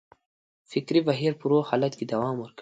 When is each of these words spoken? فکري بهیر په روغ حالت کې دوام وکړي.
فکري 0.71 1.01
بهیر 1.07 1.33
په 1.39 1.45
روغ 1.51 1.63
حالت 1.69 1.93
کې 1.97 2.05
دوام 2.11 2.35
وکړي. 2.39 2.59